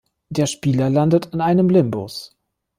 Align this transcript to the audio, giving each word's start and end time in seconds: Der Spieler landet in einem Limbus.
Der 0.29 0.47
Spieler 0.47 0.89
landet 0.89 1.27
in 1.27 1.41
einem 1.41 1.69
Limbus. 1.69 2.35